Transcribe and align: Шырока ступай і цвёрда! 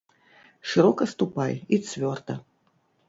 Шырока 0.71 1.03
ступай 1.13 1.53
і 1.77 1.79
цвёрда! 1.91 2.41